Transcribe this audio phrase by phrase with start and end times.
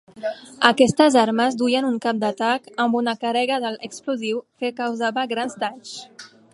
[0.69, 5.97] Aquestes armes duien un cap d'atac amb una càrrega d'alt explosiu que causava grans danys.